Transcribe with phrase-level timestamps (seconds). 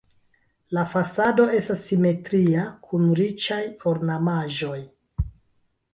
[0.77, 3.61] La fasado estas simetria kun riĉaj
[3.93, 4.79] ornamaĵoj.